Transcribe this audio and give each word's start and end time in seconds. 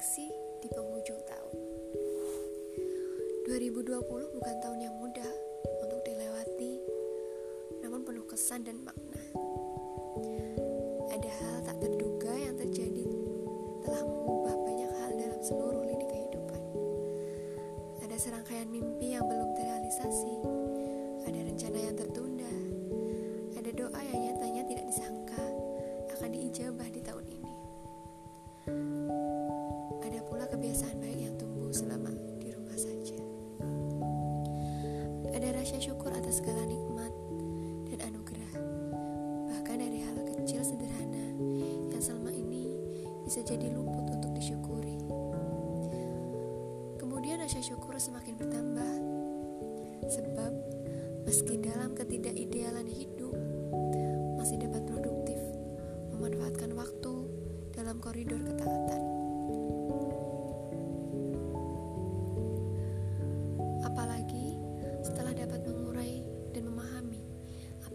refleksi 0.00 0.32
di 0.64 0.68
penghujung 0.72 1.20
tahun. 1.28 1.56
2020 3.52 4.00
bukan 4.32 4.56
tahun 4.64 4.80
yang 4.80 4.96
mudah 4.96 5.28
untuk 5.84 6.00
dilewati, 6.08 6.80
namun 7.84 8.00
penuh 8.08 8.24
kesan 8.24 8.64
dan 8.64 8.80
makna. 8.80 9.20
Ada 11.12 11.28
hal 11.28 11.56
tak 11.68 11.84
terduga 11.84 12.32
yang 12.32 12.56
terjadi 12.56 13.12
telah 13.84 14.00
mengubah 14.08 14.56
banyak 14.64 14.88
hal 15.04 15.10
dalam 15.20 15.40
seluruh 15.44 15.84
lini 15.84 16.08
kehidupan. 16.08 16.62
Ada 18.00 18.16
serangkaian 18.16 18.72
mimpi 18.72 19.12
yang 19.12 19.28
belum 19.28 19.52
terrealisasi, 19.52 20.34
ada 21.28 21.40
rencana 21.44 21.76
yang 21.76 21.96
tertunda, 22.00 22.54
ada 23.52 23.68
doa 23.68 24.00
yang 24.00 24.32
nyatanya 24.32 24.64
tidak 24.64 24.84
disangka 24.88 25.44
akan 26.16 26.32
diijabah 26.32 26.88
di 26.88 27.04
tahun 27.04 27.26
ini. 27.28 27.40
Kebiasaan 30.60 31.00
baik 31.00 31.16
yang 31.24 31.32
tumbuh 31.40 31.72
selama 31.72 32.12
di 32.36 32.52
rumah 32.52 32.76
saja. 32.76 33.16
Ada 35.32 35.56
rasa 35.56 35.80
syukur 35.80 36.12
atas 36.12 36.44
segala 36.44 36.68
nikmat 36.68 37.08
dan 37.88 38.12
anugerah. 38.12 38.60
Bahkan 39.48 39.76
dari 39.80 40.04
hal 40.04 40.20
kecil 40.20 40.60
sederhana 40.60 41.32
yang 41.88 42.04
selama 42.04 42.28
ini 42.36 42.76
bisa 43.24 43.40
jadi 43.40 43.72
luput 43.72 44.04
untuk 44.04 44.36
disyukuri. 44.36 45.00
Kemudian 47.00 47.40
rasa 47.40 47.64
syukur 47.64 47.96
semakin 47.96 48.36
bertambah. 48.36 48.94
Sebab 50.12 50.52
meski 51.24 51.56
dalam 51.56 51.96
ketidakidealan 51.96 52.84
hidup 52.84 53.32
masih 54.36 54.60
dapat 54.60 54.84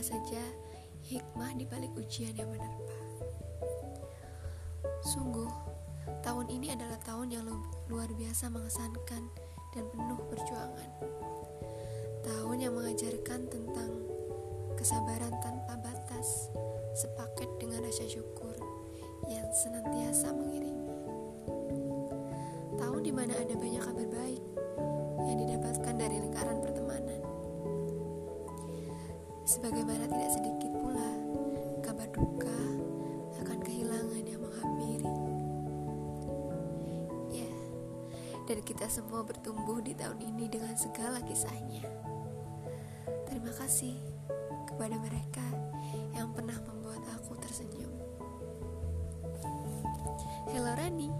apa 0.00 0.16
saja 0.16 0.40
hikmah 1.12 1.60
di 1.60 1.68
balik 1.68 1.92
ujian 1.92 2.32
yang 2.32 2.48
menerpa. 2.48 2.96
Sungguh, 5.04 5.44
tahun 6.24 6.48
ini 6.48 6.72
adalah 6.72 6.96
tahun 7.04 7.28
yang 7.28 7.44
luar 7.92 8.08
biasa 8.08 8.48
mengesankan 8.48 9.28
dan 9.76 9.84
penuh 9.92 10.16
perjuangan. 10.32 10.90
Tahun 12.24 12.56
yang 12.56 12.80
mengajarkan 12.80 13.44
tentang 13.52 13.92
kesabaran 14.80 15.36
tanpa 15.44 15.76
batas, 15.84 16.48
sepaket 16.96 17.60
dengan 17.60 17.84
rasa 17.84 18.08
syukur 18.08 18.56
yang 19.28 19.52
senantiasa 19.52 20.32
mengiringi. 20.32 20.96
Tahun 22.80 23.00
di 23.04 23.12
mana 23.12 23.36
ada 23.36 23.52
banyak 23.52 23.84
kabar 23.84 24.08
baik 24.08 24.42
yang 25.28 25.44
didapatkan 25.44 25.92
dari 25.92 26.24
Sebagaimana 29.50 30.06
tidak 30.06 30.30
sedikit 30.30 30.70
pula 30.78 31.10
kabar 31.82 32.06
duka 32.14 32.54
akan 33.42 33.58
kehilangan 33.66 34.22
yang 34.22 34.38
menghampiri. 34.38 35.10
Ya, 37.34 37.50
dan 38.46 38.62
kita 38.62 38.86
semua 38.86 39.26
bertumbuh 39.26 39.82
di 39.82 39.90
tahun 39.98 40.22
ini 40.22 40.46
dengan 40.54 40.78
segala 40.78 41.18
kisahnya. 41.26 41.82
Terima 43.26 43.50
kasih 43.58 43.98
kepada 44.70 44.94
mereka 45.02 45.42
yang 46.14 46.30
pernah 46.30 46.54
membuat 46.70 47.02
aku 47.18 47.34
tersenyum. 47.42 47.90
Hello 50.54 50.78
Rani, 50.78 51.10